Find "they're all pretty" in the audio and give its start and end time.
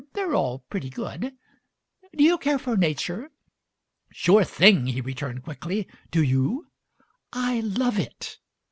0.13-0.89